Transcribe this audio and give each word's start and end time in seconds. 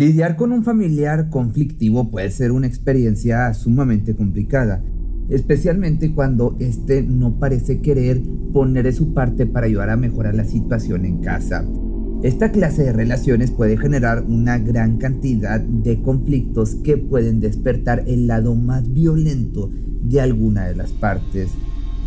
Lidiar 0.00 0.34
con 0.36 0.52
un 0.52 0.64
familiar 0.64 1.28
conflictivo 1.28 2.10
puede 2.10 2.30
ser 2.30 2.52
una 2.52 2.66
experiencia 2.66 3.52
sumamente 3.52 4.16
complicada, 4.16 4.82
especialmente 5.28 6.14
cuando 6.14 6.56
éste 6.58 7.02
no 7.02 7.38
parece 7.38 7.82
querer 7.82 8.22
poner 8.50 8.84
de 8.84 8.92
su 8.92 9.12
parte 9.12 9.44
para 9.44 9.66
ayudar 9.66 9.90
a 9.90 9.98
mejorar 9.98 10.34
la 10.34 10.46
situación 10.46 11.04
en 11.04 11.18
casa. 11.18 11.66
Esta 12.22 12.50
clase 12.50 12.84
de 12.84 12.94
relaciones 12.94 13.50
puede 13.50 13.76
generar 13.76 14.24
una 14.26 14.56
gran 14.56 14.96
cantidad 14.96 15.60
de 15.60 16.00
conflictos 16.00 16.76
que 16.76 16.96
pueden 16.96 17.38
despertar 17.38 18.04
el 18.06 18.26
lado 18.26 18.54
más 18.54 18.90
violento 18.90 19.68
de 20.02 20.22
alguna 20.22 20.64
de 20.64 20.76
las 20.76 20.92
partes. 20.92 21.50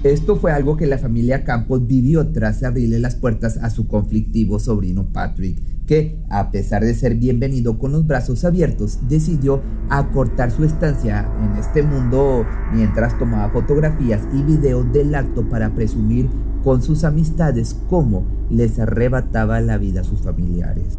Esto 0.04 0.36
fue 0.36 0.52
algo 0.52 0.76
que 0.76 0.86
la 0.86 0.98
familia 0.98 1.46
Campos 1.46 1.88
vivió 1.88 2.28
tras 2.34 2.62
abrirle 2.64 3.00
las 3.00 3.16
puertas 3.16 3.56
a 3.56 3.70
su 3.70 3.88
conflictivo 3.88 4.60
sobrino 4.60 5.06
Patrick, 5.14 5.58
que, 5.86 6.18
a 6.30 6.52
pesar 6.52 6.84
de 6.84 6.94
ser 6.94 7.16
bienvenido 7.16 7.80
con 7.80 7.94
los 7.94 8.06
brazos 8.06 8.44
abiertos, 8.44 9.00
decidió 9.08 9.62
acortar 9.90 10.52
su 10.52 10.66
estancia 10.66 11.26
en 11.42 11.58
este 11.58 11.84
mundo 11.84 12.46
mientras 12.74 13.18
tomaba 13.18 13.54
fotografías 13.54 14.22
y 14.34 14.44
videos 14.44 14.92
del 14.92 15.16
acto 15.16 15.48
para 15.48 15.74
presumir 15.74 16.28
con 16.66 16.82
sus 16.82 17.06
amistades 17.06 17.74
cómo 17.90 18.26
les 18.50 18.80
arrebataba 18.80 19.62
la 19.62 19.78
vida 19.78 20.02
a 20.02 20.04
sus 20.04 20.22
familiares. 20.22 20.98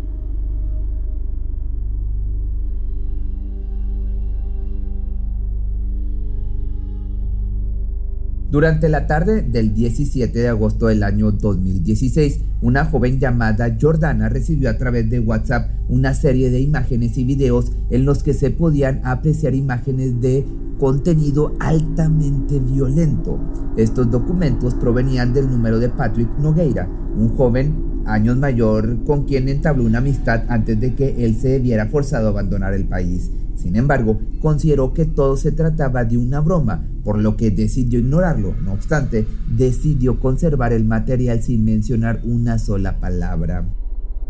Durante 8.54 8.88
la 8.88 9.08
tarde 9.08 9.42
del 9.42 9.74
17 9.74 10.38
de 10.38 10.46
agosto 10.46 10.86
del 10.86 11.02
año 11.02 11.32
2016, 11.32 12.38
una 12.62 12.84
joven 12.84 13.18
llamada 13.18 13.76
Jordana 13.80 14.28
recibió 14.28 14.70
a 14.70 14.78
través 14.78 15.10
de 15.10 15.18
WhatsApp 15.18 15.72
una 15.88 16.14
serie 16.14 16.52
de 16.52 16.60
imágenes 16.60 17.18
y 17.18 17.24
videos 17.24 17.72
en 17.90 18.04
los 18.04 18.22
que 18.22 18.32
se 18.32 18.52
podían 18.52 19.00
apreciar 19.02 19.56
imágenes 19.56 20.20
de 20.20 20.46
contenido 20.78 21.56
altamente 21.58 22.60
violento. 22.60 23.40
Estos 23.76 24.08
documentos 24.08 24.76
provenían 24.76 25.34
del 25.34 25.50
número 25.50 25.80
de 25.80 25.88
Patrick 25.88 26.28
Nogueira, 26.38 26.88
un 27.18 27.36
joven 27.36 28.04
años 28.06 28.36
mayor 28.36 29.02
con 29.02 29.24
quien 29.24 29.48
entabló 29.48 29.82
una 29.82 29.98
amistad 29.98 30.44
antes 30.46 30.78
de 30.78 30.94
que 30.94 31.24
él 31.24 31.34
se 31.34 31.58
viera 31.58 31.86
forzado 31.86 32.28
a 32.28 32.30
abandonar 32.30 32.72
el 32.72 32.84
país. 32.84 33.32
Sin 33.64 33.76
embargo, 33.76 34.20
consideró 34.42 34.92
que 34.92 35.06
todo 35.06 35.38
se 35.38 35.50
trataba 35.50 36.04
de 36.04 36.18
una 36.18 36.40
broma, 36.40 36.84
por 37.02 37.18
lo 37.18 37.34
que 37.34 37.50
decidió 37.50 37.98
ignorarlo. 37.98 38.54
No 38.60 38.74
obstante, 38.74 39.26
decidió 39.56 40.20
conservar 40.20 40.74
el 40.74 40.84
material 40.84 41.42
sin 41.42 41.64
mencionar 41.64 42.20
una 42.24 42.58
sola 42.58 43.00
palabra. 43.00 43.66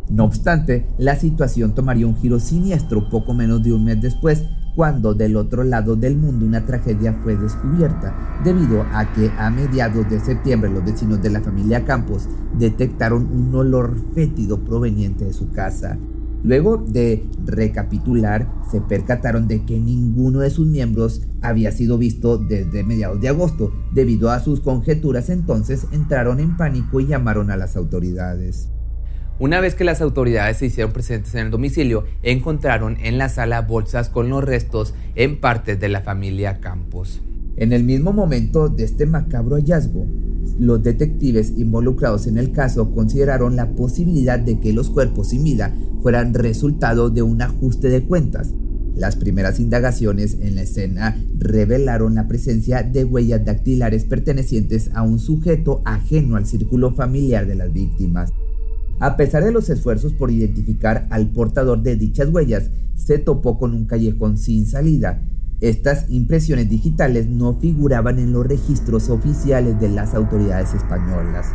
No 0.09 0.23
obstante, 0.23 0.87
la 0.99 1.17
situación 1.17 1.75
tomaría 1.75 2.07
un 2.07 2.15
giro 2.15 2.39
siniestro 2.39 3.09
poco 3.09 3.35
menos 3.35 3.65
de 3.65 3.73
un 3.73 3.87
mes 3.87 4.01
después, 4.01 4.45
cuando 4.77 5.15
del 5.15 5.35
otro 5.35 5.65
lado 5.65 5.97
del 5.97 6.17
mundo 6.17 6.47
una 6.47 6.65
tragedia 6.65 7.13
fue 7.25 7.37
descubierta, 7.37 8.41
debido 8.45 8.83
a 8.93 9.13
que 9.15 9.33
a 9.37 9.51
mediados 9.51 10.09
de 10.09 10.21
septiembre 10.21 10.71
los 10.71 10.85
vecinos 10.85 11.21
de 11.21 11.31
la 11.31 11.41
familia 11.41 11.85
Campos 11.85 12.29
detectaron 12.57 13.29
un 13.33 13.53
olor 13.53 13.97
fétido 14.15 14.61
proveniente 14.61 15.25
de 15.25 15.33
su 15.33 15.51
casa. 15.51 15.99
Luego 16.45 16.77
de 16.77 17.25
recapitular, 17.47 18.47
se 18.71 18.83
percataron 18.83 19.49
de 19.49 19.65
que 19.65 19.81
ninguno 19.81 20.41
de 20.41 20.51
sus 20.51 20.67
miembros 20.67 21.23
había 21.41 21.73
sido 21.73 21.97
visto 21.97 22.37
desde 22.37 22.85
mediados 22.85 23.19
de 23.23 23.31
agosto. 23.31 23.73
Debido 23.95 24.31
a 24.31 24.41
sus 24.41 24.61
conjeturas 24.61 25.31
entonces 25.31 25.87
entraron 25.91 26.41
en 26.41 26.59
pánico 26.59 27.01
y 27.01 27.07
llamaron 27.07 27.51
a 27.51 27.57
las 27.57 27.77
autoridades. 27.77 28.69
Una 29.39 29.61
vez 29.61 29.75
que 29.75 29.85
las 29.85 30.03
autoridades 30.03 30.59
se 30.59 30.67
hicieron 30.67 30.93
presentes 30.93 31.35
en 31.35 31.47
el 31.47 31.51
domicilio, 31.51 32.05
encontraron 32.23 32.99
en 33.01 33.17
la 33.17 33.31
sala 33.31 33.63
bolsas 33.63 34.11
con 34.11 34.29
los 34.29 34.45
restos 34.45 34.95
en 35.15 35.41
partes 35.41 35.81
de 35.81 35.89
la 35.89 36.03
familia 36.03 36.61
Campos. 36.61 37.23
En 37.57 37.73
el 37.73 37.85
mismo 37.85 38.13
momento 38.13 38.69
de 38.69 38.85
este 38.85 39.07
macabro 39.07 39.57
hallazgo, 39.57 40.07
los 40.59 40.83
detectives 40.83 41.53
involucrados 41.57 42.27
en 42.27 42.39
el 42.39 42.53
caso 42.53 42.93
consideraron 42.93 43.57
la 43.57 43.71
posibilidad 43.71 44.39
de 44.39 44.61
que 44.61 44.73
los 44.73 44.91
cuerpos 44.91 45.29
sin 45.29 45.45
vida 45.45 45.75
fueran 46.03 46.35
resultado 46.35 47.11
de 47.11 47.23
un 47.23 47.43
ajuste 47.43 47.89
de 47.89 48.05
cuentas. 48.05 48.55
Las 48.95 49.17
primeras 49.17 49.59
indagaciones 49.59 50.39
en 50.41 50.55
la 50.55 50.63
escena 50.63 51.17
revelaron 51.37 52.15
la 52.15 52.29
presencia 52.29 52.83
de 52.83 53.05
huellas 53.05 53.45
dactilares 53.45 54.05
pertenecientes 54.05 54.91
a 54.95 55.03
un 55.03 55.19
sujeto 55.19 55.83
ajeno 55.85 56.37
al 56.37 56.47
círculo 56.47 56.95
familiar 56.95 57.47
de 57.47 57.57
las 57.57 57.73
víctimas. 57.73 58.33
A 59.01 59.17
pesar 59.17 59.43
de 59.45 59.51
los 59.51 59.69
esfuerzos 59.71 60.13
por 60.13 60.31
identificar 60.31 61.09
al 61.11 61.31
portador 61.31 61.83
de 61.83 61.97
dichas 61.97 62.29
huellas, 62.29 62.71
se 62.95 63.19
topó 63.19 63.59
con 63.59 63.75
un 63.75 63.87
callejón 63.87 64.39
sin 64.39 64.67
salida 64.67 65.21
estas 65.61 66.11
impresiones 66.11 66.69
digitales 66.69 67.27
no 67.29 67.55
figuraban 67.61 68.19
en 68.19 68.33
los 68.33 68.47
registros 68.47 69.09
oficiales 69.11 69.81
de 69.81 69.89
las 69.89 70.15
autoridades 70.15 70.75
españolas. 70.75 71.55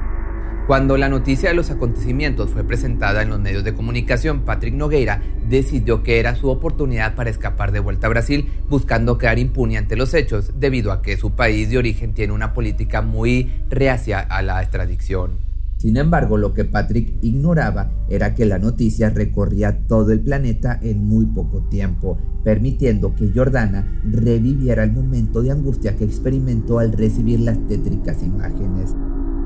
Cuando 0.70 0.98
la 0.98 1.10
noticia 1.10 1.50
de 1.50 1.56
los 1.56 1.72
acontecimientos 1.72 2.52
fue 2.52 2.64
presentada 2.64 3.24
en 3.24 3.30
los 3.30 3.40
medios 3.40 3.64
de 3.64 3.74
comunicación, 3.74 4.42
Patrick 4.42 4.76
Nogueira 4.76 5.20
decidió 5.48 6.04
que 6.04 6.20
era 6.20 6.36
su 6.36 6.48
oportunidad 6.48 7.16
para 7.16 7.32
escapar 7.32 7.72
de 7.72 7.80
vuelta 7.80 8.06
a 8.06 8.12
Brasil, 8.12 8.52
buscando 8.70 9.18
quedar 9.18 9.40
impune 9.40 9.80
ante 9.80 9.96
los 9.96 10.14
hechos, 10.14 10.60
debido 10.60 10.92
a 10.92 11.02
que 11.02 11.18
su 11.18 11.32
país 11.32 11.72
de 11.72 11.80
origen 11.80 12.14
tiene 12.14 12.34
una 12.34 12.54
política 12.54 13.02
muy 13.02 13.52
reacia 13.70 14.20
a 14.20 14.44
la 14.44 14.62
extradición. 14.62 15.49
Sin 15.80 15.96
embargo, 15.96 16.36
lo 16.36 16.54
que 16.54 16.66
Patrick 16.66 17.14
ignoraba 17.22 17.90
era 18.10 18.36
que 18.36 18.46
la 18.46 18.60
noticia 18.60 19.12
recorría 19.12 19.88
todo 19.88 20.12
el 20.12 20.20
planeta 20.20 20.78
en 20.82 21.06
muy 21.06 21.26
poco 21.26 21.62
tiempo, 21.70 22.18
permitiendo 22.44 23.16
que 23.16 23.32
Jordana 23.34 23.88
reviviera 24.04 24.84
el 24.84 24.92
momento 24.92 25.42
de 25.42 25.52
angustia 25.52 25.96
que 25.96 26.04
experimentó 26.04 26.80
al 26.80 26.92
recibir 26.92 27.40
las 27.40 27.66
tétricas 27.70 28.22
imágenes. 28.24 28.94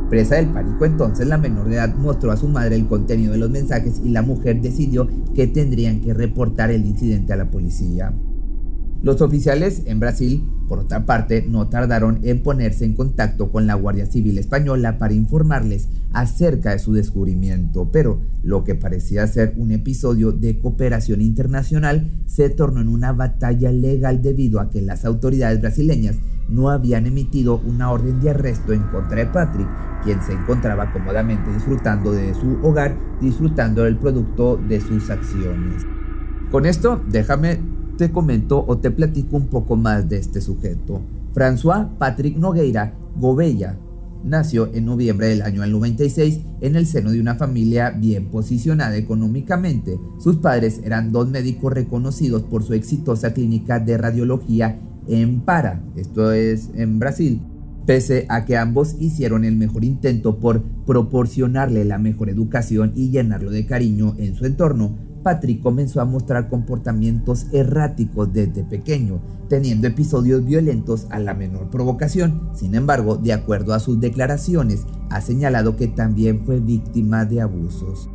Presa 0.09 0.37
del 0.37 0.47
pánico 0.47 0.85
entonces, 0.85 1.27
la 1.27 1.37
menor 1.37 1.69
de 1.69 1.75
edad 1.75 1.95
mostró 1.95 2.31
a 2.31 2.37
su 2.37 2.47
madre 2.47 2.77
el 2.77 2.87
contenido 2.87 3.33
de 3.33 3.37
los 3.37 3.51
mensajes 3.51 4.01
y 4.03 4.09
la 4.09 4.23
mujer 4.23 4.59
decidió 4.59 5.07
que 5.35 5.45
tendrían 5.45 6.01
que 6.01 6.15
reportar 6.15 6.71
el 6.71 6.83
incidente 6.83 7.33
a 7.33 7.35
la 7.35 7.51
policía. 7.51 8.11
Los 9.03 9.21
oficiales 9.21 9.83
en 9.85 9.99
Brasil, 9.99 10.43
por 10.73 10.79
otra 10.79 11.05
parte, 11.05 11.45
no 11.47 11.67
tardaron 11.67 12.17
en 12.23 12.41
ponerse 12.41 12.83
en 12.83 12.95
contacto 12.95 13.51
con 13.51 13.67
la 13.67 13.75
Guardia 13.75 14.07
Civil 14.07 14.39
Española 14.39 14.97
para 14.97 15.13
informarles 15.13 15.87
acerca 16.13 16.71
de 16.71 16.79
su 16.79 16.93
descubrimiento, 16.93 17.91
pero 17.91 18.21
lo 18.41 18.63
que 18.63 18.73
parecía 18.73 19.27
ser 19.27 19.53
un 19.55 19.69
episodio 19.69 20.31
de 20.31 20.57
cooperación 20.57 21.21
internacional 21.21 22.09
se 22.25 22.49
tornó 22.49 22.81
en 22.81 22.87
una 22.87 23.11
batalla 23.13 23.71
legal 23.71 24.23
debido 24.23 24.59
a 24.59 24.71
que 24.71 24.81
las 24.81 25.05
autoridades 25.05 25.61
brasileñas 25.61 26.15
no 26.49 26.71
habían 26.71 27.05
emitido 27.05 27.61
una 27.67 27.91
orden 27.91 28.19
de 28.19 28.31
arresto 28.31 28.73
en 28.73 28.81
contra 28.87 29.17
de 29.17 29.27
Patrick, 29.27 29.67
quien 30.03 30.23
se 30.23 30.33
encontraba 30.33 30.91
cómodamente 30.91 31.53
disfrutando 31.53 32.13
de 32.13 32.33
su 32.33 32.57
hogar, 32.63 32.97
disfrutando 33.21 33.83
del 33.83 33.97
producto 33.97 34.57
de 34.57 34.81
sus 34.81 35.11
acciones. 35.11 35.85
Con 36.49 36.65
esto, 36.65 36.99
déjame 37.11 37.59
te 38.03 38.11
comento 38.11 38.65
o 38.67 38.79
te 38.79 38.91
platico 38.91 39.37
un 39.37 39.47
poco 39.47 39.77
más 39.77 40.09
de 40.09 40.17
este 40.17 40.41
sujeto. 40.41 40.99
François 41.33 41.87
Patrick 41.97 42.35
Nogueira 42.35 42.93
Gobella 43.15 43.77
nació 44.25 44.69
en 44.73 44.83
noviembre 44.83 45.27
del 45.27 45.41
año 45.41 45.65
96 45.65 46.41
en 46.59 46.75
el 46.75 46.85
seno 46.85 47.11
de 47.11 47.21
una 47.21 47.35
familia 47.35 47.91
bien 47.91 48.25
posicionada 48.25 48.97
económicamente. 48.97 49.97
Sus 50.19 50.35
padres 50.35 50.81
eran 50.83 51.13
dos 51.13 51.29
médicos 51.29 51.71
reconocidos 51.71 52.43
por 52.43 52.63
su 52.63 52.73
exitosa 52.73 53.33
clínica 53.33 53.79
de 53.79 53.97
radiología 53.97 54.81
en 55.07 55.39
Para, 55.39 55.81
esto 55.95 56.33
es 56.33 56.71
en 56.75 56.99
Brasil, 56.99 57.39
pese 57.85 58.25
a 58.27 58.43
que 58.43 58.57
ambos 58.57 58.97
hicieron 58.99 59.45
el 59.45 59.55
mejor 59.55 59.85
intento 59.85 60.39
por 60.39 60.61
proporcionarle 60.85 61.85
la 61.85 61.99
mejor 61.99 62.29
educación 62.29 62.91
y 62.95 63.11
llenarlo 63.11 63.49
de 63.49 63.65
cariño 63.65 64.15
en 64.17 64.35
su 64.35 64.45
entorno. 64.45 65.12
Patrick 65.23 65.61
comenzó 65.61 66.01
a 66.01 66.05
mostrar 66.05 66.49
comportamientos 66.49 67.47
erráticos 67.51 68.31
desde 68.31 68.63
pequeño, 68.63 69.19
teniendo 69.47 69.87
episodios 69.87 70.45
violentos 70.45 71.07
a 71.09 71.19
la 71.19 71.33
menor 71.33 71.69
provocación. 71.69 72.49
Sin 72.53 72.75
embargo, 72.75 73.15
de 73.15 73.33
acuerdo 73.33 73.73
a 73.73 73.79
sus 73.79 73.99
declaraciones, 73.99 74.85
ha 75.09 75.21
señalado 75.21 75.75
que 75.77 75.87
también 75.87 76.45
fue 76.45 76.59
víctima 76.59 77.25
de 77.25 77.41
abusos. 77.41 78.09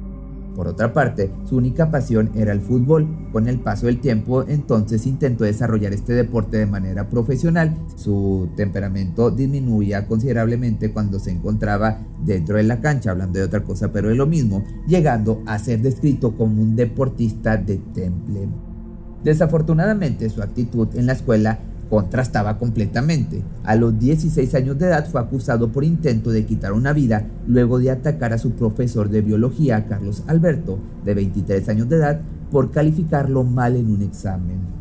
Por 0.59 0.67
otra 0.67 0.93
parte, 0.93 1.31
su 1.45 1.57
única 1.57 1.89
pasión 1.89 2.33
era 2.35 2.51
el 2.51 2.61
fútbol. 2.61 3.07
Con 3.31 3.47
el 3.47 3.61
paso 3.61 3.87
del 3.87 4.01
tiempo, 4.01 4.43
entonces 4.49 5.07
intentó 5.07 5.45
desarrollar 5.45 5.93
este 5.93 6.15
deporte 6.15 6.57
de 6.57 6.67
manera 6.67 7.09
profesional. 7.09 7.77
Su 7.95 8.49
temperamento 8.57 9.31
disminuía 9.31 10.09
considerablemente 10.09 10.91
cuando 10.91 11.21
se 11.21 11.31
encontraba 11.31 12.01
dentro 12.25 12.57
de 12.57 12.65
la 12.65 12.81
cancha, 12.81 13.13
hablando 13.13 13.39
de 13.39 13.45
otra 13.45 13.63
cosa, 13.63 13.93
pero 13.93 14.09
de 14.09 14.17
lo 14.17 14.27
mismo, 14.27 14.65
llegando 14.89 15.45
a 15.47 15.61
ser 15.61 15.81
descrito 15.81 16.37
como 16.37 16.61
un 16.61 16.75
deportista 16.75 17.57
de 17.57 17.77
temple. 17.95 18.49
Desafortunadamente, 19.23 20.29
su 20.29 20.43
actitud 20.43 20.89
en 20.97 21.07
la 21.07 21.13
escuela 21.13 21.61
contrastaba 21.89 22.59
completamente. 22.59 23.43
A 23.65 23.77
los 23.77 23.99
16 23.99 24.55
años 24.55 24.79
de 24.79 24.87
edad 24.87 25.09
fue 25.09 25.21
acusado 25.21 25.71
por 25.71 25.85
intento 25.85 26.31
de 26.31 26.45
quitar 26.45 26.73
una 26.73 26.93
vida 26.93 27.27
luego 27.47 27.79
de 27.79 27.91
atacar 27.91 28.33
a 28.33 28.39
su 28.39 28.53
profesor 28.53 29.09
de 29.09 29.23
biología, 29.23 29.87
Carlos 29.87 30.23
Alberto, 30.27 30.79
de 31.05 31.15
23 31.15 31.69
años 31.69 31.89
de 31.89 31.97
edad, 31.97 32.21
por 32.51 32.71
calificarlo 32.71 33.45
mal 33.45 33.77
en 33.77 33.91
un 33.91 34.03
examen. 34.03 34.79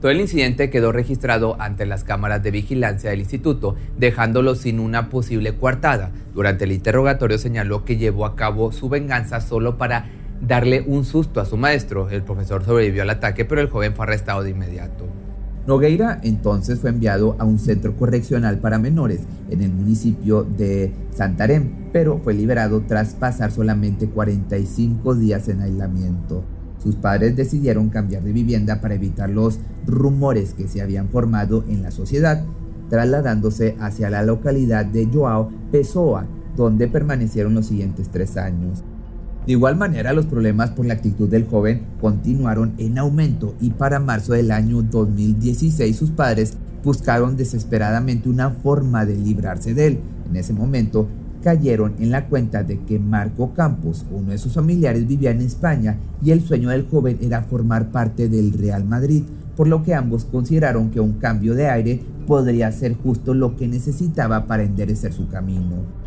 Todo 0.00 0.12
el 0.12 0.20
incidente 0.20 0.68
quedó 0.68 0.92
registrado 0.92 1.56
ante 1.58 1.86
las 1.86 2.04
cámaras 2.04 2.42
de 2.42 2.50
vigilancia 2.50 3.08
del 3.08 3.20
instituto, 3.20 3.74
dejándolo 3.98 4.54
sin 4.54 4.78
una 4.78 5.08
posible 5.08 5.56
coartada. 5.56 6.10
Durante 6.34 6.64
el 6.64 6.72
interrogatorio 6.72 7.38
señaló 7.38 7.86
que 7.86 7.96
llevó 7.96 8.26
a 8.26 8.36
cabo 8.36 8.70
su 8.70 8.90
venganza 8.90 9.40
solo 9.40 9.78
para 9.78 10.10
darle 10.46 10.82
un 10.86 11.06
susto 11.06 11.40
a 11.40 11.46
su 11.46 11.56
maestro. 11.56 12.10
El 12.10 12.22
profesor 12.22 12.64
sobrevivió 12.64 13.00
al 13.00 13.10
ataque, 13.10 13.46
pero 13.46 13.62
el 13.62 13.70
joven 13.70 13.94
fue 13.94 14.04
arrestado 14.04 14.42
de 14.42 14.50
inmediato. 14.50 15.23
Nogueira 15.66 16.20
entonces 16.22 16.78
fue 16.78 16.90
enviado 16.90 17.36
a 17.38 17.44
un 17.44 17.58
centro 17.58 17.96
correccional 17.96 18.58
para 18.58 18.78
menores 18.78 19.20
en 19.48 19.62
el 19.62 19.72
municipio 19.72 20.44
de 20.44 20.92
Santarém, 21.10 21.88
pero 21.90 22.18
fue 22.18 22.34
liberado 22.34 22.82
tras 22.86 23.14
pasar 23.14 23.50
solamente 23.50 24.08
45 24.08 25.14
días 25.14 25.48
en 25.48 25.62
aislamiento. 25.62 26.44
Sus 26.82 26.96
padres 26.96 27.34
decidieron 27.34 27.88
cambiar 27.88 28.22
de 28.22 28.32
vivienda 28.32 28.82
para 28.82 28.94
evitar 28.94 29.30
los 29.30 29.58
rumores 29.86 30.52
que 30.52 30.68
se 30.68 30.82
habían 30.82 31.08
formado 31.08 31.64
en 31.66 31.82
la 31.82 31.90
sociedad, 31.90 32.44
trasladándose 32.90 33.74
hacia 33.80 34.10
la 34.10 34.22
localidad 34.22 34.84
de 34.84 35.08
Joao 35.10 35.50
Pessoa, 35.72 36.26
donde 36.56 36.88
permanecieron 36.88 37.54
los 37.54 37.66
siguientes 37.66 38.10
tres 38.10 38.36
años. 38.36 38.84
De 39.46 39.52
igual 39.52 39.76
manera, 39.76 40.14
los 40.14 40.24
problemas 40.24 40.70
por 40.70 40.86
la 40.86 40.94
actitud 40.94 41.28
del 41.28 41.46
joven 41.46 41.82
continuaron 42.00 42.72
en 42.78 42.96
aumento 42.96 43.54
y 43.60 43.70
para 43.70 44.00
marzo 44.00 44.32
del 44.32 44.50
año 44.50 44.80
2016 44.82 45.94
sus 45.94 46.10
padres 46.10 46.56
buscaron 46.82 47.36
desesperadamente 47.36 48.30
una 48.30 48.50
forma 48.50 49.04
de 49.04 49.16
librarse 49.16 49.74
de 49.74 49.86
él. 49.86 50.00
En 50.30 50.36
ese 50.36 50.54
momento 50.54 51.08
cayeron 51.42 51.92
en 51.98 52.10
la 52.10 52.26
cuenta 52.26 52.64
de 52.64 52.80
que 52.80 52.98
Marco 52.98 53.52
Campos, 53.52 54.06
uno 54.10 54.30
de 54.30 54.38
sus 54.38 54.54
familiares, 54.54 55.06
vivía 55.06 55.30
en 55.30 55.42
España 55.42 55.98
y 56.22 56.30
el 56.30 56.40
sueño 56.40 56.70
del 56.70 56.88
joven 56.88 57.18
era 57.20 57.42
formar 57.42 57.90
parte 57.90 58.30
del 58.30 58.54
Real 58.54 58.84
Madrid, 58.86 59.24
por 59.56 59.68
lo 59.68 59.82
que 59.82 59.94
ambos 59.94 60.24
consideraron 60.24 60.90
que 60.90 61.00
un 61.00 61.18
cambio 61.18 61.54
de 61.54 61.68
aire 61.68 62.00
podría 62.26 62.72
ser 62.72 62.94
justo 62.94 63.34
lo 63.34 63.56
que 63.56 63.68
necesitaba 63.68 64.46
para 64.46 64.62
enderecer 64.62 65.12
su 65.12 65.28
camino. 65.28 66.03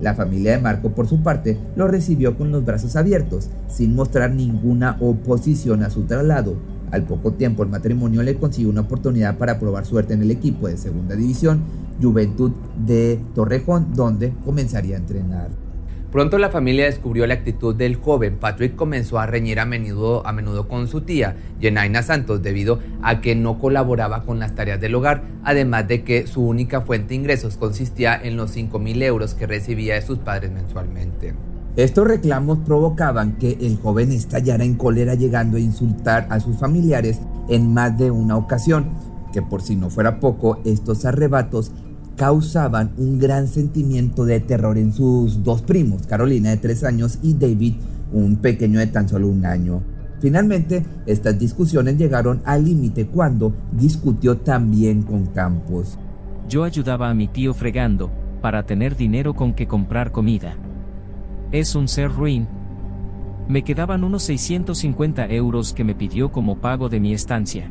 La 0.00 0.14
familia 0.14 0.52
de 0.52 0.62
Marco, 0.62 0.90
por 0.90 1.06
su 1.06 1.22
parte, 1.22 1.58
lo 1.76 1.86
recibió 1.88 2.36
con 2.36 2.50
los 2.50 2.64
brazos 2.64 2.96
abiertos, 2.96 3.50
sin 3.68 3.94
mostrar 3.94 4.32
ninguna 4.32 4.96
oposición 5.00 5.82
a 5.82 5.90
su 5.90 6.02
traslado. 6.04 6.56
Al 6.90 7.04
poco 7.04 7.32
tiempo, 7.32 7.62
el 7.62 7.68
matrimonio 7.68 8.22
le 8.22 8.36
consiguió 8.36 8.70
una 8.70 8.80
oportunidad 8.80 9.38
para 9.38 9.58
probar 9.58 9.84
suerte 9.84 10.14
en 10.14 10.22
el 10.22 10.30
equipo 10.30 10.68
de 10.68 10.76
segunda 10.76 11.14
división, 11.14 11.60
Juventud 12.02 12.52
de 12.84 13.20
Torrejón, 13.34 13.94
donde 13.94 14.32
comenzaría 14.44 14.96
a 14.96 15.00
entrenar. 15.00 15.69
Pronto 16.12 16.38
la 16.38 16.50
familia 16.50 16.86
descubrió 16.86 17.24
la 17.28 17.34
actitud 17.34 17.72
del 17.72 17.94
joven. 17.94 18.36
Patrick 18.38 18.74
comenzó 18.74 19.20
a 19.20 19.26
reñir 19.26 19.60
a 19.60 19.64
menudo, 19.64 20.26
a 20.26 20.32
menudo 20.32 20.66
con 20.66 20.88
su 20.88 21.02
tía, 21.02 21.36
Jenaina 21.60 22.02
Santos, 22.02 22.42
debido 22.42 22.80
a 23.00 23.20
que 23.20 23.36
no 23.36 23.60
colaboraba 23.60 24.24
con 24.24 24.40
las 24.40 24.56
tareas 24.56 24.80
del 24.80 24.96
hogar, 24.96 25.22
además 25.44 25.86
de 25.86 26.02
que 26.02 26.26
su 26.26 26.42
única 26.42 26.80
fuente 26.80 27.10
de 27.10 27.14
ingresos 27.14 27.56
consistía 27.56 28.20
en 28.20 28.36
los 28.36 28.50
5 28.50 28.76
mil 28.80 29.00
euros 29.02 29.34
que 29.34 29.46
recibía 29.46 29.94
de 29.94 30.02
sus 30.02 30.18
padres 30.18 30.50
mensualmente. 30.50 31.34
Estos 31.76 32.08
reclamos 32.08 32.58
provocaban 32.58 33.38
que 33.38 33.56
el 33.60 33.78
joven 33.78 34.10
estallara 34.10 34.64
en 34.64 34.74
cólera 34.74 35.14
llegando 35.14 35.58
a 35.58 35.60
insultar 35.60 36.26
a 36.28 36.40
sus 36.40 36.58
familiares 36.58 37.20
en 37.48 37.72
más 37.72 37.96
de 37.96 38.10
una 38.10 38.36
ocasión, 38.36 38.90
que 39.32 39.42
por 39.42 39.62
si 39.62 39.76
no 39.76 39.90
fuera 39.90 40.18
poco, 40.18 40.60
estos 40.64 41.04
arrebatos 41.04 41.70
causaban 42.20 42.92
un 42.98 43.18
gran 43.18 43.48
sentimiento 43.48 44.26
de 44.26 44.40
terror 44.40 44.76
en 44.76 44.92
sus 44.92 45.42
dos 45.42 45.62
primos, 45.62 46.06
Carolina 46.06 46.50
de 46.50 46.58
tres 46.58 46.84
años 46.84 47.18
y 47.22 47.32
David, 47.32 47.76
un 48.12 48.36
pequeño 48.36 48.78
de 48.78 48.88
tan 48.88 49.08
solo 49.08 49.26
un 49.26 49.46
año. 49.46 49.80
Finalmente, 50.20 50.84
estas 51.06 51.38
discusiones 51.38 51.96
llegaron 51.96 52.42
al 52.44 52.66
límite 52.66 53.06
cuando 53.06 53.54
discutió 53.72 54.36
también 54.36 55.00
con 55.00 55.28
Campos. 55.28 55.98
Yo 56.46 56.64
ayudaba 56.64 57.08
a 57.08 57.14
mi 57.14 57.26
tío 57.26 57.54
fregando, 57.54 58.10
para 58.42 58.66
tener 58.66 58.96
dinero 58.96 59.32
con 59.32 59.54
que 59.54 59.66
comprar 59.66 60.12
comida. 60.12 60.56
Es 61.52 61.74
un 61.74 61.88
ser 61.88 62.12
ruin. 62.12 62.46
Me 63.48 63.64
quedaban 63.64 64.04
unos 64.04 64.24
650 64.24 65.26
euros 65.28 65.72
que 65.72 65.84
me 65.84 65.94
pidió 65.94 66.30
como 66.30 66.58
pago 66.58 66.90
de 66.90 67.00
mi 67.00 67.14
estancia. 67.14 67.70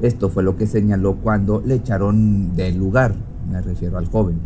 Esto 0.00 0.30
fue 0.30 0.42
lo 0.44 0.56
que 0.56 0.66
señaló 0.66 1.16
cuando 1.16 1.60
le 1.60 1.74
echaron 1.74 2.56
del 2.56 2.78
lugar 2.78 3.31
me 3.50 3.60
refiero 3.60 3.98
al 3.98 4.06
joven. 4.06 4.38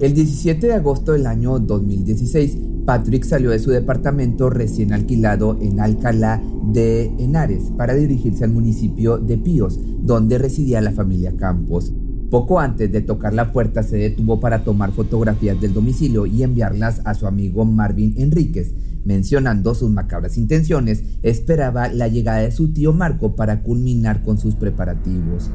El 0.00 0.12
17 0.12 0.66
de 0.66 0.72
agosto 0.72 1.12
del 1.12 1.26
año 1.26 1.58
2016, 1.60 2.58
Patrick 2.84 3.24
salió 3.24 3.50
de 3.50 3.60
su 3.60 3.70
departamento 3.70 4.50
recién 4.50 4.92
alquilado 4.92 5.56
en 5.60 5.80
Alcalá 5.80 6.42
de 6.72 7.12
Henares 7.18 7.70
para 7.76 7.94
dirigirse 7.94 8.42
al 8.42 8.50
municipio 8.50 9.18
de 9.18 9.38
Píos, 9.38 9.78
donde 10.02 10.38
residía 10.38 10.80
la 10.80 10.90
familia 10.90 11.36
Campos. 11.36 11.92
Poco 12.28 12.58
antes 12.58 12.90
de 12.90 13.00
tocar 13.02 13.32
la 13.32 13.52
puerta 13.52 13.84
se 13.84 13.96
detuvo 13.96 14.40
para 14.40 14.64
tomar 14.64 14.90
fotografías 14.90 15.60
del 15.60 15.72
domicilio 15.72 16.26
y 16.26 16.42
enviarlas 16.42 17.00
a 17.04 17.14
su 17.14 17.28
amigo 17.28 17.64
Marvin 17.64 18.14
Enríquez. 18.16 18.74
Mencionando 19.04 19.74
sus 19.74 19.90
macabras 19.90 20.36
intenciones, 20.36 21.04
esperaba 21.22 21.88
la 21.88 22.08
llegada 22.08 22.40
de 22.40 22.50
su 22.50 22.72
tío 22.72 22.92
Marco 22.92 23.36
para 23.36 23.62
culminar 23.62 24.24
con 24.24 24.38
sus 24.38 24.56
preparativos. 24.56 25.52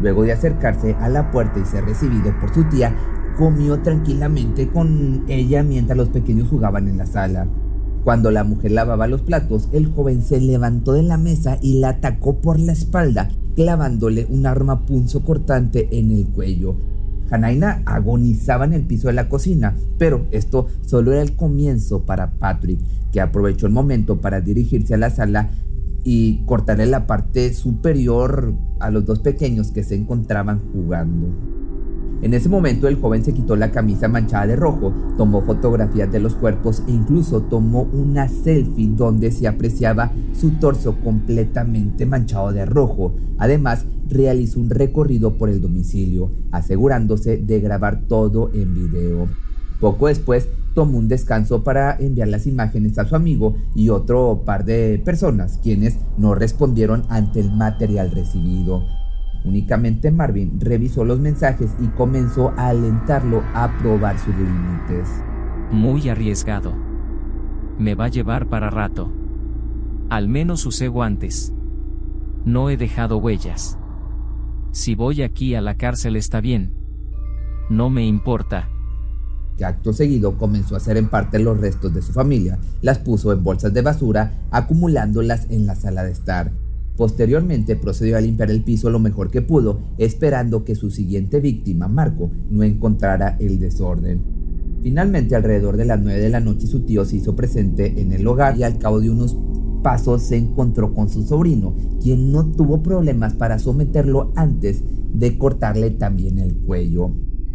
Luego 0.00 0.22
de 0.22 0.32
acercarse 0.32 0.94
a 1.00 1.08
la 1.08 1.30
puerta 1.30 1.60
y 1.60 1.64
ser 1.64 1.84
recibido 1.84 2.32
por 2.40 2.52
su 2.52 2.64
tía, 2.64 2.94
comió 3.36 3.80
tranquilamente 3.80 4.68
con 4.68 5.24
ella 5.28 5.62
mientras 5.62 5.96
los 5.96 6.08
pequeños 6.08 6.48
jugaban 6.48 6.88
en 6.88 6.98
la 6.98 7.06
sala. 7.06 7.46
Cuando 8.04 8.30
la 8.30 8.44
mujer 8.44 8.72
lavaba 8.72 9.06
los 9.06 9.22
platos, 9.22 9.68
el 9.72 9.86
joven 9.86 10.22
se 10.22 10.40
levantó 10.40 10.92
de 10.92 11.02
la 11.02 11.16
mesa 11.16 11.58
y 11.62 11.78
la 11.78 11.90
atacó 11.90 12.40
por 12.40 12.60
la 12.60 12.72
espalda, 12.72 13.30
clavándole 13.56 14.26
un 14.28 14.44
arma 14.46 14.82
cortante 15.24 15.88
en 15.98 16.10
el 16.10 16.26
cuello. 16.26 16.76
Janaina 17.30 17.82
agonizaba 17.86 18.66
en 18.66 18.74
el 18.74 18.82
piso 18.82 19.08
de 19.08 19.14
la 19.14 19.30
cocina, 19.30 19.74
pero 19.98 20.26
esto 20.30 20.66
solo 20.82 21.12
era 21.12 21.22
el 21.22 21.34
comienzo 21.34 22.04
para 22.04 22.32
Patrick, 22.32 22.80
que 23.10 23.22
aprovechó 23.22 23.66
el 23.66 23.72
momento 23.72 24.20
para 24.20 24.42
dirigirse 24.42 24.94
a 24.94 24.98
la 24.98 25.08
sala 25.08 25.50
y 26.04 26.44
cortarle 26.44 26.86
la 26.86 27.06
parte 27.06 27.52
superior 27.54 28.54
a 28.78 28.90
los 28.90 29.04
dos 29.06 29.20
pequeños 29.20 29.72
que 29.72 29.82
se 29.82 29.96
encontraban 29.96 30.60
jugando. 30.72 31.28
En 32.22 32.32
ese 32.32 32.48
momento 32.48 32.88
el 32.88 32.96
joven 32.96 33.24
se 33.24 33.34
quitó 33.34 33.56
la 33.56 33.70
camisa 33.70 34.08
manchada 34.08 34.46
de 34.46 34.56
rojo, 34.56 34.94
tomó 35.18 35.42
fotografías 35.42 36.10
de 36.10 36.20
los 36.20 36.34
cuerpos 36.34 36.82
e 36.88 36.92
incluso 36.92 37.42
tomó 37.42 37.82
una 37.82 38.28
selfie 38.28 38.88
donde 38.88 39.30
se 39.30 39.46
apreciaba 39.46 40.12
su 40.32 40.52
torso 40.52 40.96
completamente 41.02 42.06
manchado 42.06 42.52
de 42.52 42.64
rojo. 42.64 43.14
Además, 43.36 43.84
realizó 44.08 44.60
un 44.60 44.70
recorrido 44.70 45.36
por 45.36 45.50
el 45.50 45.60
domicilio, 45.60 46.30
asegurándose 46.50 47.36
de 47.36 47.60
grabar 47.60 48.02
todo 48.06 48.50
en 48.54 48.74
video. 48.74 49.43
Poco 49.84 50.06
después 50.06 50.48
tomó 50.72 50.96
un 50.96 51.08
descanso 51.08 51.62
para 51.62 51.94
enviar 51.98 52.28
las 52.28 52.46
imágenes 52.46 52.98
a 52.98 53.04
su 53.04 53.16
amigo 53.16 53.56
y 53.74 53.90
otro 53.90 54.44
par 54.46 54.64
de 54.64 54.98
personas 55.04 55.60
quienes 55.62 55.98
no 56.16 56.34
respondieron 56.34 57.04
ante 57.10 57.40
el 57.40 57.50
material 57.50 58.10
recibido. 58.10 58.82
Únicamente 59.44 60.10
Marvin 60.10 60.58
revisó 60.58 61.04
los 61.04 61.20
mensajes 61.20 61.74
y 61.82 61.88
comenzó 61.88 62.54
a 62.56 62.68
alentarlo 62.68 63.42
a 63.52 63.76
probar 63.76 64.18
sus 64.18 64.34
límites. 64.34 65.06
Muy 65.70 66.08
arriesgado. 66.08 66.72
Me 67.78 67.94
va 67.94 68.06
a 68.06 68.08
llevar 68.08 68.48
para 68.48 68.70
rato. 68.70 69.12
Al 70.08 70.28
menos 70.28 70.64
usé 70.64 70.88
guantes. 70.88 71.52
No 72.46 72.70
he 72.70 72.78
dejado 72.78 73.18
huellas. 73.18 73.78
Si 74.70 74.94
voy 74.94 75.20
aquí 75.20 75.54
a 75.54 75.60
la 75.60 75.76
cárcel 75.76 76.16
está 76.16 76.40
bien. 76.40 76.72
No 77.68 77.90
me 77.90 78.06
importa. 78.06 78.70
Que 79.56 79.64
acto 79.64 79.92
seguido 79.92 80.36
comenzó 80.36 80.74
a 80.74 80.78
hacer 80.78 80.96
en 80.96 81.08
parte 81.08 81.38
los 81.38 81.60
restos 81.60 81.94
de 81.94 82.02
su 82.02 82.12
familia, 82.12 82.58
las 82.82 82.98
puso 82.98 83.32
en 83.32 83.44
bolsas 83.44 83.72
de 83.72 83.82
basura, 83.82 84.46
acumulándolas 84.50 85.46
en 85.50 85.66
la 85.66 85.74
sala 85.74 86.02
de 86.04 86.12
estar. 86.12 86.52
Posteriormente 86.96 87.74
procedió 87.74 88.16
a 88.16 88.20
limpiar 88.20 88.50
el 88.50 88.62
piso 88.62 88.88
lo 88.90 89.00
mejor 89.00 89.30
que 89.30 89.42
pudo, 89.42 89.80
esperando 89.98 90.64
que 90.64 90.74
su 90.74 90.90
siguiente 90.90 91.40
víctima, 91.40 91.88
Marco, 91.88 92.30
no 92.50 92.62
encontrara 92.62 93.36
el 93.40 93.58
desorden. 93.58 94.22
Finalmente, 94.82 95.34
alrededor 95.34 95.76
de 95.76 95.86
las 95.86 96.00
9 96.00 96.20
de 96.20 96.28
la 96.28 96.40
noche, 96.40 96.66
su 96.66 96.80
tío 96.80 97.04
se 97.04 97.16
hizo 97.16 97.34
presente 97.34 98.00
en 98.00 98.12
el 98.12 98.26
hogar 98.26 98.56
y 98.58 98.62
al 98.62 98.78
cabo 98.78 99.00
de 99.00 99.10
unos 99.10 99.36
pasos 99.82 100.22
se 100.22 100.36
encontró 100.36 100.94
con 100.94 101.08
su 101.08 101.22
sobrino, 101.22 101.74
quien 102.00 102.30
no 102.30 102.46
tuvo 102.52 102.82
problemas 102.82 103.34
para 103.34 103.58
someterlo 103.58 104.32
antes 104.36 104.82
de 105.12 105.38
cortarle 105.38 105.90
también 105.90 106.38
el 106.38 106.54
cuello. 106.54 107.12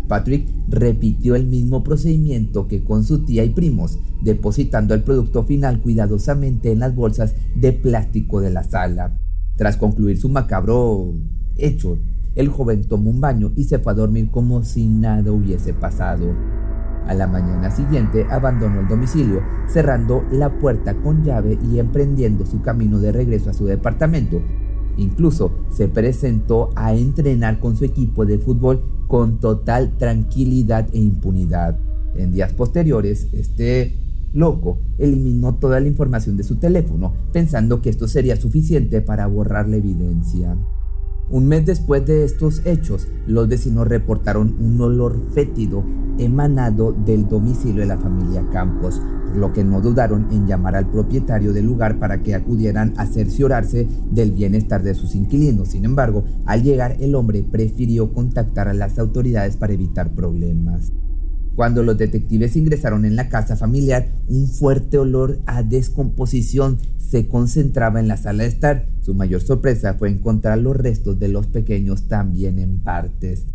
Patrick 0.10 0.50
repitió 0.68 1.36
el 1.36 1.46
mismo 1.46 1.84
procedimiento 1.84 2.68
que 2.68 2.84
con 2.84 3.06
su 3.06 3.26
tía 3.26 3.46
y 3.46 3.52
primos, 3.52 4.00
depositando 4.22 4.96
el 4.96 5.04
producto 5.04 5.44
final 5.44 5.80
cuidadosamente 5.80 6.72
en 6.72 6.80
las 6.80 6.96
bolsas 6.96 7.36
de 7.56 7.72
plástico 7.72 8.42
de 8.42 8.50
la 8.50 8.64
sala. 8.64 9.16
Tras 9.56 9.78
concluir 9.78 10.20
su 10.20 10.28
macabro 10.28 11.14
hecho, 11.56 11.98
el 12.36 12.50
joven 12.50 12.86
tomó 12.86 13.12
un 13.12 13.22
baño 13.22 13.52
y 13.56 13.66
se 13.66 13.78
fue 13.78 13.92
a 13.92 13.96
dormir 13.96 14.32
como 14.32 14.64
si 14.64 14.88
nada 14.88 15.32
hubiese 15.32 15.74
pasado. 15.74 16.34
A 17.06 17.14
la 17.14 17.28
mañana 17.28 17.70
siguiente 17.70 18.26
abandonó 18.32 18.80
el 18.80 18.88
domicilio, 18.88 19.42
cerrando 19.68 20.24
la 20.32 20.58
puerta 20.58 20.96
con 20.96 21.24
llave 21.24 21.60
y 21.72 21.78
emprendiendo 21.78 22.48
su 22.48 22.62
camino 22.62 23.00
de 23.00 23.12
regreso 23.12 23.52
a 23.52 23.54
su 23.54 23.66
departamento. 23.66 24.42
Incluso 25.00 25.52
se 25.72 25.88
presentó 25.88 26.72
a 26.76 26.94
entrenar 26.94 27.60
con 27.60 27.78
su 27.78 27.86
equipo 27.86 28.26
de 28.26 28.38
fútbol 28.38 28.84
con 29.08 29.40
total 29.40 29.98
tranquilidad 29.98 30.88
e 30.94 31.00
impunidad. 31.00 31.80
En 32.16 32.32
días 32.32 32.54
posteriores, 32.54 33.28
este 33.32 33.96
Loco 34.34 34.78
eliminó 35.00 35.56
toda 35.56 35.80
la 35.80 35.88
información 35.88 36.38
de 36.38 36.44
su 36.44 36.58
teléfono, 36.58 37.14
pensando 37.34 37.82
que 37.82 37.90
esto 37.90 38.08
sería 38.08 38.36
suficiente 38.36 39.02
para 39.02 39.26
borrar 39.26 39.68
la 39.68 39.78
evidencia. 39.78 40.56
Un 41.32 41.48
mes 41.48 41.64
después 41.64 42.04
de 42.08 42.24
estos 42.24 42.66
hechos, 42.66 43.08
los 43.28 43.48
vecinos 43.48 43.88
reportaron 43.88 44.56
un 44.60 44.82
olor 44.82 45.16
fétido 45.32 45.84
emanado 46.18 46.92
del 46.92 47.28
domicilio 47.28 47.82
de 47.82 47.88
la 47.88 48.00
familia 48.00 48.44
Campos, 48.52 49.00
por 49.28 49.38
lo 49.38 49.54
que 49.54 49.64
no 49.64 49.80
dudaron 49.80 50.28
en 50.32 50.48
llamar 50.48 50.76
al 50.76 50.90
propietario 50.90 51.54
del 51.54 51.68
lugar 51.68 52.00
para 52.00 52.24
que 52.24 52.34
acudieran 52.34 52.96
a 52.98 53.06
cerciorarse 53.06 53.88
del 54.10 54.32
bienestar 54.32 54.82
de 54.82 54.96
sus 54.96 55.14
inquilinos. 55.14 55.70
Sin 55.70 55.86
embargo, 55.86 56.24
al 56.46 56.64
llegar 56.64 56.98
el 57.00 57.14
hombre 57.14 57.44
prefirió 57.44 58.12
contactar 58.12 58.68
a 58.68 58.74
las 58.74 58.98
autoridades 58.98 59.56
para 59.56 59.74
evitar 59.74 60.16
problemas. 60.16 60.92
Cuando 61.60 61.84
los 61.84 61.98
detectives 61.98 62.56
ingresaron 62.56 63.04
en 63.04 63.18
la 63.18 63.28
casa 63.28 63.58
familiar, 63.58 64.08
un 64.30 64.48
fuerte 64.48 64.98
olor 64.98 65.40
a 65.46 65.62
descomposición 65.62 66.78
se 66.98 67.28
concentraba 67.28 68.00
en 68.00 68.08
la 68.08 68.16
sala 68.16 68.44
de 68.44 68.50
estar. 68.50 68.88
Su 69.02 69.14
mayor 69.14 69.42
sorpresa 69.42 69.96
fue 69.96 70.08
encontrar 70.10 70.60
los 70.60 70.78
restos 70.78 71.20
de 71.20 71.28
los 71.28 71.48
pequeños 71.48 72.08
también 72.08 72.60
en 72.60 72.80
partes. 72.80 73.46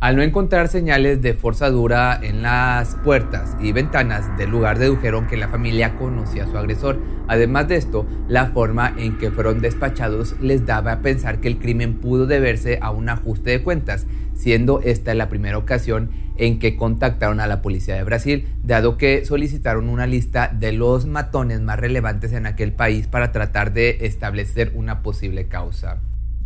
Al 0.00 0.16
no 0.16 0.22
encontrar 0.22 0.68
señales 0.68 1.20
de 1.20 1.34
forzadura 1.34 2.18
en 2.22 2.40
las 2.40 2.94
puertas 3.04 3.54
y 3.60 3.72
ventanas 3.72 4.34
del 4.38 4.48
lugar 4.48 4.78
dedujeron 4.78 5.26
que 5.26 5.36
la 5.36 5.48
familia 5.48 5.94
conocía 5.96 6.44
a 6.44 6.50
su 6.50 6.56
agresor. 6.56 6.98
Además 7.28 7.68
de 7.68 7.76
esto, 7.76 8.06
la 8.26 8.46
forma 8.46 8.94
en 8.96 9.18
que 9.18 9.30
fueron 9.30 9.60
despachados 9.60 10.40
les 10.40 10.64
daba 10.64 10.92
a 10.92 11.00
pensar 11.02 11.42
que 11.42 11.48
el 11.48 11.58
crimen 11.58 12.00
pudo 12.00 12.24
deberse 12.24 12.78
a 12.80 12.90
un 12.92 13.10
ajuste 13.10 13.50
de 13.50 13.62
cuentas, 13.62 14.06
siendo 14.34 14.80
esta 14.80 15.12
la 15.12 15.28
primera 15.28 15.58
ocasión 15.58 16.08
en 16.38 16.60
que 16.60 16.76
contactaron 16.76 17.38
a 17.38 17.46
la 17.46 17.60
policía 17.60 17.96
de 17.96 18.04
Brasil, 18.04 18.48
dado 18.64 18.96
que 18.96 19.26
solicitaron 19.26 19.90
una 19.90 20.06
lista 20.06 20.48
de 20.48 20.72
los 20.72 21.04
matones 21.04 21.60
más 21.60 21.78
relevantes 21.78 22.32
en 22.32 22.46
aquel 22.46 22.72
país 22.72 23.06
para 23.06 23.32
tratar 23.32 23.74
de 23.74 23.98
establecer 24.00 24.72
una 24.74 25.02
posible 25.02 25.48
causa. 25.48 25.98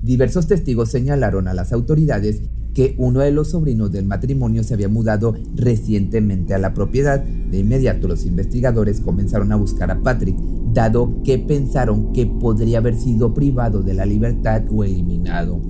Diversos 0.03 0.49
testigos 0.49 0.91
señalaron 0.91 1.47
a 1.47 1.55
las 1.55 1.73
autoridades 1.73 2.43
que 2.75 2.95
uno 2.99 3.21
de 3.21 3.31
los 3.31 3.51
sobrinos 3.51 3.93
del 3.93 4.05
matrimonio 4.05 4.65
se 4.65 4.75
había 4.75 4.89
mudado 4.89 5.35
recientemente 5.55 6.55
a 6.55 6.59
la 6.59 6.75
propiedad. 6.75 7.23
De 7.23 7.59
inmediato 7.59 8.09
los 8.09 8.27
investigadores 8.27 9.01
comenzaron 9.01 9.53
a 9.53 9.57
buscar 9.57 9.91
a 9.91 10.03
Patrick, 10.03 10.37
dado 10.73 11.23
que 11.23 11.39
pensaron 11.39 12.13
que 12.13 12.27
podría 12.27 12.79
haber 12.79 12.97
sido 12.97 13.33
privado 13.33 13.83
de 13.83 13.95
la 13.95 14.05
libertad 14.05 14.65
o 14.71 14.85
eliminado 14.85 15.61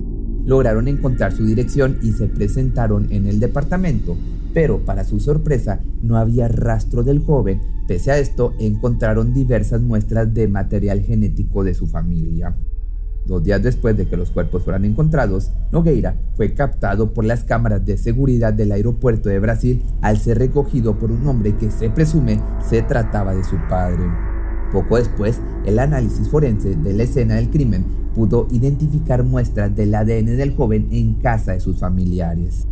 lograron 0.45 0.87
encontrar 0.87 1.33
su 1.33 1.45
dirección 1.45 1.97
y 2.01 2.11
se 2.13 2.27
presentaron 2.27 3.11
en 3.11 3.25
el 3.27 3.39
departamento, 3.39 4.15
pero 4.53 4.85
para 4.85 5.03
su 5.03 5.19
sorpresa 5.19 5.81
no 6.01 6.17
había 6.17 6.47
rastro 6.47 7.03
del 7.03 7.19
joven, 7.19 7.61
pese 7.87 8.11
a 8.11 8.19
esto 8.19 8.53
encontraron 8.59 9.33
diversas 9.33 9.81
muestras 9.81 10.33
de 10.33 10.47
material 10.47 11.01
genético 11.01 11.63
de 11.63 11.73
su 11.73 11.87
familia. 11.87 12.55
Dos 13.25 13.43
días 13.43 13.63
después 13.63 13.97
de 13.97 14.07
que 14.07 14.17
los 14.17 14.29
cuerpos 14.29 14.63
fueran 14.63 14.85
encontrados, 14.85 15.51
Nogueira 15.71 16.15
fue 16.35 16.53
captado 16.53 17.13
por 17.13 17.25
las 17.25 17.43
cámaras 17.43 17.83
de 17.83 17.97
seguridad 17.97 18.53
del 18.53 18.71
aeropuerto 18.71 19.29
de 19.29 19.39
Brasil 19.39 19.83
al 20.01 20.19
ser 20.19 20.37
recogido 20.37 20.99
por 20.99 21.11
un 21.11 21.27
hombre 21.27 21.55
que 21.55 21.71
se 21.71 21.89
presume 21.89 22.39
se 22.61 22.83
trataba 22.83 23.33
de 23.33 23.43
su 23.43 23.57
padre. 23.67 24.03
Poco 24.71 24.97
después, 24.97 25.41
el 25.65 25.79
análisis 25.79 26.29
forense 26.29 26.75
de 26.75 26.93
la 26.93 27.03
escena 27.03 27.35
del 27.35 27.49
crimen 27.49 27.85
pudo 28.13 28.47
identificar 28.51 29.23
muestras 29.23 29.75
del 29.75 29.95
ADN 29.95 30.37
del 30.37 30.55
joven 30.55 30.87
en 30.91 31.15
casa 31.15 31.53
de 31.53 31.59
sus 31.59 31.79
familiares. 31.79 32.67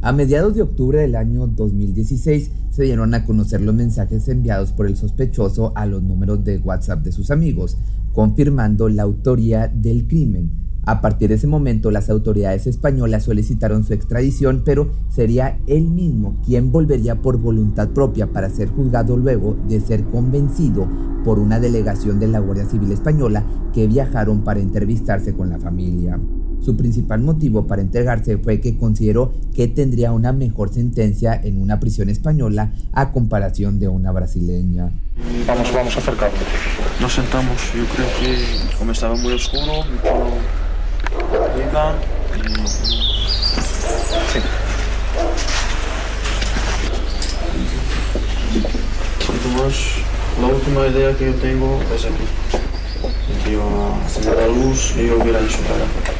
A 0.00 0.12
mediados 0.12 0.54
de 0.54 0.62
octubre 0.62 1.00
del 1.00 1.16
año 1.16 1.48
2016 1.48 2.52
se 2.70 2.82
dieron 2.84 3.14
a 3.14 3.24
conocer 3.24 3.60
los 3.60 3.74
mensajes 3.74 4.28
enviados 4.28 4.70
por 4.70 4.86
el 4.86 4.96
sospechoso 4.96 5.72
a 5.74 5.86
los 5.86 6.04
números 6.04 6.44
de 6.44 6.58
WhatsApp 6.58 7.02
de 7.02 7.10
sus 7.10 7.32
amigos, 7.32 7.76
confirmando 8.12 8.88
la 8.88 9.02
autoría 9.02 9.66
del 9.66 10.06
crimen. 10.06 10.52
A 10.84 11.00
partir 11.00 11.30
de 11.30 11.34
ese 11.34 11.48
momento, 11.48 11.90
las 11.90 12.10
autoridades 12.10 12.68
españolas 12.68 13.24
solicitaron 13.24 13.82
su 13.82 13.92
extradición, 13.92 14.62
pero 14.64 14.88
sería 15.08 15.58
él 15.66 15.88
mismo 15.88 16.40
quien 16.46 16.70
volvería 16.70 17.20
por 17.20 17.36
voluntad 17.36 17.88
propia 17.88 18.28
para 18.28 18.50
ser 18.50 18.68
juzgado 18.68 19.16
luego 19.16 19.56
de 19.68 19.80
ser 19.80 20.04
convencido 20.04 20.86
por 21.24 21.40
una 21.40 21.58
delegación 21.58 22.20
de 22.20 22.28
la 22.28 22.38
Guardia 22.38 22.66
Civil 22.66 22.92
Española 22.92 23.44
que 23.74 23.88
viajaron 23.88 24.44
para 24.44 24.60
entrevistarse 24.60 25.34
con 25.34 25.50
la 25.50 25.58
familia. 25.58 26.20
Su 26.60 26.76
principal 26.76 27.20
motivo 27.20 27.66
para 27.66 27.82
entregarse 27.82 28.38
fue 28.38 28.60
que 28.60 28.76
consideró 28.76 29.32
que 29.54 29.68
tendría 29.68 30.12
una 30.12 30.32
mejor 30.32 30.72
sentencia 30.72 31.40
en 31.42 31.60
una 31.60 31.80
prisión 31.80 32.08
española 32.08 32.72
a 32.92 33.12
comparación 33.12 33.78
de 33.78 33.88
una 33.88 34.12
brasileña. 34.12 34.90
Vamos, 35.46 35.72
vamos 35.72 35.96
a 35.96 35.98
acercarnos. 35.98 36.40
Nos 37.00 37.12
sentamos, 37.12 37.56
yo 37.74 37.84
creo 37.94 38.06
que 38.20 38.76
como 38.78 38.92
estaba 38.92 39.16
muy 39.16 39.32
oscuro, 39.32 39.84
arriba 41.32 41.94
y... 42.36 42.68
Sí. 44.32 44.40
la 50.40 50.46
última 50.46 50.86
idea 50.86 51.16
que 51.16 51.26
yo 51.26 51.34
tengo 51.34 51.80
es 51.94 52.04
aquí. 52.04 53.44
Que 53.44 53.52
yo 53.52 53.62
a 53.62 54.34
la 54.34 54.46
luz 54.46 54.94
y 54.96 55.06
yo 55.06 55.18
hubiera 55.18 55.40
su 55.40 55.62
cara. 55.62 56.17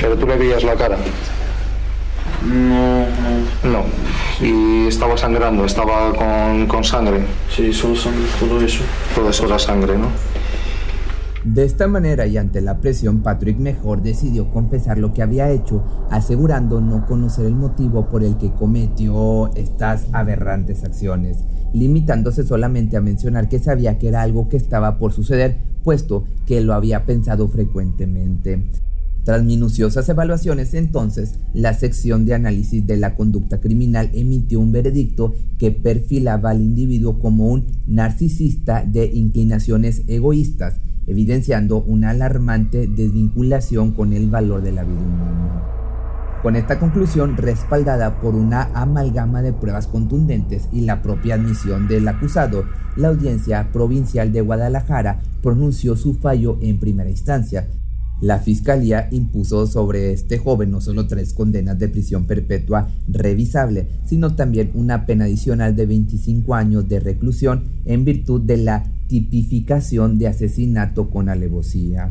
¿Pero 0.00 0.16
tú 0.16 0.26
le 0.26 0.36
veías 0.36 0.64
la 0.64 0.74
cara? 0.76 0.96
No, 2.46 3.00
no. 3.62 3.70
No. 3.70 3.84
¿Y 4.40 4.86
estaba 4.86 5.16
sangrando? 5.16 5.66
¿Estaba 5.66 6.14
con, 6.14 6.66
con 6.66 6.82
sangre? 6.82 7.20
Sí, 7.54 7.72
solo 7.72 7.94
sangre, 7.94 8.22
todo 8.38 8.60
eso. 8.60 8.82
Todo 9.14 9.28
eso 9.28 9.46
era 9.46 9.58
sangre, 9.58 9.98
¿no? 9.98 10.08
De 11.44 11.64
esta 11.64 11.86
manera 11.88 12.26
y 12.26 12.36
ante 12.36 12.60
la 12.60 12.80
presión, 12.80 13.20
Patrick 13.20 13.58
mejor 13.58 14.02
decidió 14.02 14.50
confesar 14.50 14.98
lo 14.98 15.12
que 15.12 15.22
había 15.22 15.50
hecho, 15.50 15.82
asegurando 16.10 16.80
no 16.80 17.06
conocer 17.06 17.46
el 17.46 17.54
motivo 17.54 18.08
por 18.08 18.22
el 18.24 18.36
que 18.36 18.52
cometió 18.52 19.50
estas 19.54 20.06
aberrantes 20.12 20.84
acciones, 20.84 21.38
limitándose 21.72 22.44
solamente 22.44 22.98
a 22.98 23.00
mencionar 23.00 23.48
que 23.48 23.58
sabía 23.58 23.98
que 23.98 24.08
era 24.08 24.20
algo 24.20 24.50
que 24.50 24.58
estaba 24.58 24.98
por 24.98 25.12
suceder, 25.12 25.62
puesto 25.82 26.24
que 26.46 26.60
lo 26.60 26.74
había 26.74 27.06
pensado 27.06 27.48
frecuentemente. 27.48 28.62
Tras 29.30 29.44
minuciosas 29.44 30.08
evaluaciones, 30.08 30.74
entonces, 30.74 31.36
la 31.54 31.72
sección 31.72 32.24
de 32.24 32.34
análisis 32.34 32.84
de 32.84 32.96
la 32.96 33.14
conducta 33.14 33.60
criminal 33.60 34.10
emitió 34.12 34.58
un 34.58 34.72
veredicto 34.72 35.34
que 35.56 35.70
perfilaba 35.70 36.50
al 36.50 36.60
individuo 36.60 37.20
como 37.20 37.46
un 37.46 37.68
narcisista 37.86 38.84
de 38.84 39.06
inclinaciones 39.06 40.02
egoístas, 40.08 40.80
evidenciando 41.06 41.80
una 41.80 42.10
alarmante 42.10 42.88
desvinculación 42.88 43.92
con 43.92 44.14
el 44.14 44.28
valor 44.28 44.62
de 44.62 44.72
la 44.72 44.82
vida 44.82 44.98
humana. 44.98 45.62
Con 46.42 46.56
esta 46.56 46.80
conclusión, 46.80 47.36
respaldada 47.36 48.20
por 48.20 48.34
una 48.34 48.64
amalgama 48.74 49.42
de 49.42 49.52
pruebas 49.52 49.86
contundentes 49.86 50.68
y 50.72 50.80
la 50.80 51.02
propia 51.02 51.36
admisión 51.36 51.86
del 51.86 52.08
acusado, 52.08 52.64
la 52.96 53.06
Audiencia 53.06 53.70
Provincial 53.72 54.32
de 54.32 54.40
Guadalajara 54.40 55.20
pronunció 55.40 55.94
su 55.94 56.14
fallo 56.14 56.58
en 56.60 56.80
primera 56.80 57.10
instancia, 57.10 57.68
la 58.20 58.38
fiscalía 58.38 59.08
impuso 59.10 59.66
sobre 59.66 60.12
este 60.12 60.38
joven 60.38 60.70
no 60.70 60.80
solo 60.80 61.06
tres 61.06 61.32
condenas 61.32 61.78
de 61.78 61.88
prisión 61.88 62.26
perpetua 62.26 62.88
revisable, 63.08 63.86
sino 64.04 64.34
también 64.34 64.70
una 64.74 65.06
pena 65.06 65.24
adicional 65.24 65.74
de 65.76 65.86
25 65.86 66.54
años 66.54 66.88
de 66.88 67.00
reclusión 67.00 67.64
en 67.84 68.04
virtud 68.04 68.40
de 68.42 68.58
la 68.58 68.84
tipificación 69.06 70.18
de 70.18 70.28
asesinato 70.28 71.10
con 71.10 71.28
alevosía. 71.28 72.10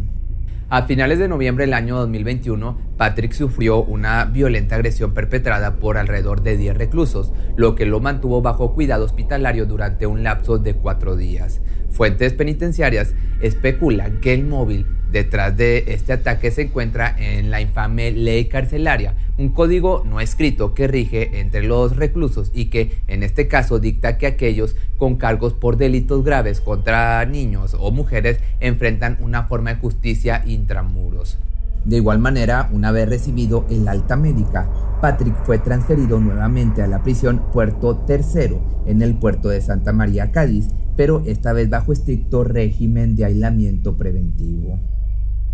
A 0.71 0.83
finales 0.83 1.17
de 1.17 1.27
noviembre 1.27 1.65
del 1.65 1.73
año 1.73 1.95
2021, 1.95 2.77
Patrick 2.95 3.31
sufrió 3.31 3.83
una 3.83 4.25
violenta 4.25 4.75
agresión 4.75 5.15
perpetrada 5.15 5.77
por 5.77 5.97
alrededor 5.97 6.43
de 6.43 6.57
10 6.57 6.77
reclusos, 6.77 7.31
lo 7.55 7.73
que 7.73 7.87
lo 7.87 7.99
mantuvo 8.01 8.43
bajo 8.43 8.75
cuidado 8.75 9.05
hospitalario 9.05 9.65
durante 9.65 10.05
un 10.05 10.21
lapso 10.21 10.59
de 10.59 10.75
cuatro 10.75 11.15
días. 11.15 11.59
Fuentes 11.91 12.33
penitenciarias 12.33 13.13
especulan 13.41 14.19
que 14.21 14.33
el 14.33 14.45
móvil 14.45 14.85
Detrás 15.11 15.57
de 15.57 15.85
este 15.87 16.13
ataque 16.13 16.51
se 16.51 16.63
encuentra 16.63 17.15
en 17.17 17.49
la 17.49 17.61
infame 17.61 18.11
ley 18.11 18.45
carcelaria, 18.45 19.15
un 19.39 19.49
código 19.49 20.03
no 20.05 20.19
escrito 20.19 20.75
que 20.75 20.87
rige 20.87 21.39
entre 21.39 21.63
los 21.63 21.95
reclusos 21.95 22.51
y 22.53 22.65
que 22.65 22.99
en 23.07 23.23
este 23.23 23.47
caso 23.47 23.79
dicta 23.79 24.19
que 24.19 24.27
aquellos 24.27 24.75
con 24.97 25.15
cargos 25.15 25.53
por 25.53 25.77
delitos 25.77 26.23
graves 26.23 26.61
contra 26.61 27.25
niños 27.25 27.75
o 27.79 27.89
mujeres 27.89 28.37
enfrentan 28.59 29.17
una 29.19 29.43
forma 29.43 29.73
de 29.73 29.79
justicia 29.79 30.43
intramuros. 30.45 31.39
De 31.85 31.95
igual 31.95 32.19
manera, 32.19 32.69
una 32.71 32.91
vez 32.91 33.09
recibido 33.09 33.65
el 33.71 33.87
alta 33.87 34.15
médica, 34.15 34.69
Patrick 35.01 35.43
fue 35.43 35.57
transferido 35.57 36.19
nuevamente 36.19 36.83
a 36.83 36.87
la 36.87 37.01
prisión 37.01 37.41
Puerto 37.51 37.95
Tercero 38.05 38.61
en 38.85 39.01
el 39.01 39.15
puerto 39.15 39.49
de 39.49 39.61
Santa 39.61 39.91
María, 39.91 40.31
Cádiz, 40.31 40.67
pero 40.99 41.23
esta 41.25 41.53
vez 41.53 41.69
bajo 41.69 41.93
estricto 41.93 42.43
régimen 42.43 43.15
de 43.15 43.23
aislamiento 43.23 43.95
preventivo. 43.95 44.81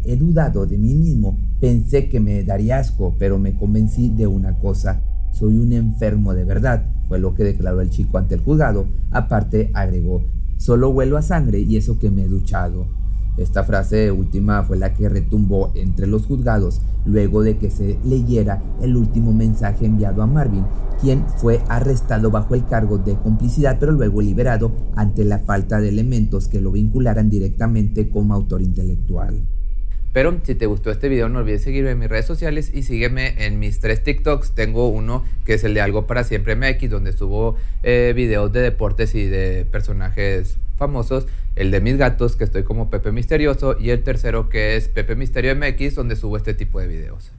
He 0.03 0.15
dudado 0.15 0.65
de 0.65 0.79
mí 0.79 0.95
mismo, 0.95 1.37
pensé 1.61 2.09
que 2.09 2.19
me 2.19 2.43
daría 2.43 2.79
asco, 2.79 3.13
pero 3.19 3.37
me 3.37 3.55
convencí 3.55 4.09
de 4.09 4.25
una 4.25 4.57
cosa. 4.57 5.03
Soy 5.33 5.59
un 5.59 5.71
enfermo 5.71 6.33
de 6.33 6.45
verdad, 6.45 6.89
fue 7.07 7.19
lo 7.19 7.35
que 7.35 7.43
declaró 7.43 7.81
el 7.81 7.91
chico 7.91 8.17
ante 8.17 8.33
el 8.33 8.41
juzgado. 8.41 8.87
Aparte, 9.11 9.69
agregó, 9.75 10.23
solo 10.57 10.89
huelo 10.89 11.15
a 11.15 11.21
sangre 11.21 11.59
y 11.59 11.77
eso 11.77 11.99
que 11.99 12.09
me 12.09 12.23
he 12.23 12.27
duchado. 12.27 12.87
Esta 13.37 13.65
frase 13.65 14.11
última 14.11 14.63
fue 14.63 14.77
la 14.77 14.93
que 14.93 15.09
retumbó 15.09 15.71
entre 15.75 16.07
los 16.07 16.25
juzgados 16.25 16.81
luego 17.05 17.43
de 17.43 17.57
que 17.57 17.69
se 17.69 17.99
leyera 18.05 18.61
el 18.81 18.95
último 18.95 19.33
mensaje 19.33 19.85
enviado 19.85 20.21
a 20.23 20.27
Marvin, 20.27 20.65
quien 21.01 21.25
fue 21.37 21.61
arrestado 21.67 22.31
bajo 22.31 22.55
el 22.55 22.65
cargo 22.65 22.97
de 22.97 23.15
complicidad 23.15 23.77
pero 23.79 23.91
luego 23.91 24.21
liberado 24.21 24.71
ante 24.95 25.25
la 25.25 25.39
falta 25.39 25.81
de 25.81 25.89
elementos 25.89 26.47
que 26.47 26.61
lo 26.61 26.71
vincularan 26.71 27.29
directamente 27.29 28.09
como 28.09 28.33
autor 28.33 28.61
intelectual. 28.61 29.43
Pero 30.13 30.39
si 30.43 30.55
te 30.55 30.65
gustó 30.65 30.91
este 30.91 31.09
video 31.09 31.27
no 31.27 31.39
olvides 31.39 31.63
seguirme 31.63 31.91
en 31.91 31.99
mis 31.99 32.07
redes 32.07 32.25
sociales 32.25 32.71
y 32.73 32.83
sígueme 32.83 33.45
en 33.45 33.59
mis 33.59 33.81
tres 33.81 34.01
TikToks. 34.01 34.53
Tengo 34.55 34.87
uno 34.87 35.25
que 35.43 35.55
es 35.55 35.65
el 35.65 35.73
de 35.73 35.81
Algo 35.81 36.07
para 36.07 36.23
Siempre 36.23 36.55
MX, 36.55 36.89
donde 36.89 37.11
subo 37.11 37.57
eh, 37.83 38.13
videos 38.15 38.53
de 38.53 38.61
deportes 38.61 39.13
y 39.13 39.25
de 39.25 39.65
personajes 39.69 40.57
famosos. 40.75 41.27
El 41.55 41.71
de 41.71 41.81
mis 41.81 41.97
gatos, 41.97 42.35
que 42.35 42.43
estoy 42.43 42.63
como 42.63 42.89
Pepe 42.89 43.11
Misterioso. 43.11 43.75
Y 43.79 43.89
el 43.89 44.03
tercero 44.03 44.49
que 44.49 44.75
es 44.75 44.87
Pepe 44.87 45.15
Misterio 45.15 45.55
MX, 45.55 45.95
donde 45.95 46.15
subo 46.15 46.37
este 46.37 46.53
tipo 46.53 46.79
de 46.79 46.87
videos. 46.87 47.31